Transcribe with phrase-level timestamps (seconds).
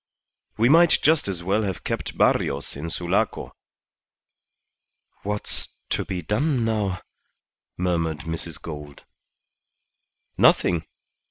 [0.57, 3.53] We might just as well have kept Barrios in Sulaco."
[5.21, 7.03] "What's to be done now?"
[7.77, 8.59] murmured Mrs.
[8.59, 9.05] Gould.
[10.39, 10.87] "Nothing.